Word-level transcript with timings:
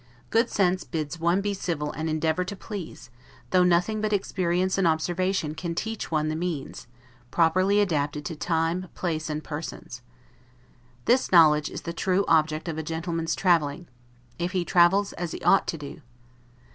Good 0.31 0.49
sense 0.49 0.83
bids 0.83 1.19
one 1.19 1.41
be 1.41 1.53
civil 1.53 1.91
and 1.91 2.09
endeavor 2.09 2.43
to 2.45 2.55
please; 2.55 3.11
though 3.51 3.63
nothing 3.63 4.01
but 4.01 4.11
experience 4.11 4.79
and 4.79 4.87
observation 4.87 5.53
can 5.53 5.75
teach 5.75 6.09
one 6.09 6.27
the 6.27 6.35
means, 6.35 6.87
properly 7.29 7.79
adapted 7.81 8.25
to 8.25 8.35
time, 8.35 8.87
place, 8.95 9.29
and 9.29 9.43
persons. 9.43 10.01
This 11.05 11.31
knowledge 11.31 11.69
is 11.69 11.81
the 11.83 11.93
true 11.93 12.25
object 12.27 12.67
of 12.67 12.79
a 12.79 12.83
gentleman's 12.83 13.35
traveling, 13.35 13.85
if 14.39 14.53
he 14.53 14.65
travels 14.65 15.13
as 15.13 15.33
he 15.33 15.41
ought 15.43 15.67
to 15.67 15.77
do. 15.77 16.01